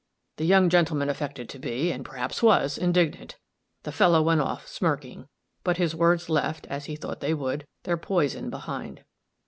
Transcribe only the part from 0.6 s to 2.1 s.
gentleman affected to be, and